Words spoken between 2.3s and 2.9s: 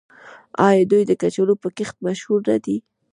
نه دي؟